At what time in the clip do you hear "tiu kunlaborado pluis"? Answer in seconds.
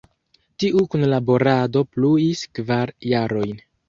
0.61-2.41